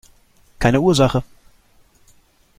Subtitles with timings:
[0.57, 1.23] Keine Ursache!